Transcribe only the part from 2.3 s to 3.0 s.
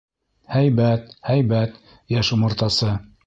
умартасы!